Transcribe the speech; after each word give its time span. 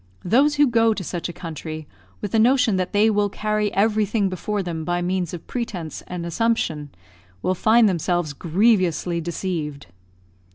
Those 0.25 0.55
who 0.55 0.65
go 0.65 0.95
to 0.95 1.03
such 1.03 1.29
a 1.29 1.33
country 1.33 1.87
with 2.21 2.31
the 2.31 2.39
notion 2.39 2.77
that 2.77 2.91
they 2.91 3.07
will 3.07 3.29
carry 3.29 3.71
everything 3.75 4.29
before 4.29 4.63
them 4.63 4.83
by 4.83 5.03
means 5.03 5.31
of 5.31 5.45
pretence 5.45 6.01
and 6.07 6.25
assumption, 6.25 6.89
will 7.43 7.53
find 7.53 7.87
themselves 7.87 8.33
grievously 8.33 9.21
deceived. 9.21 9.85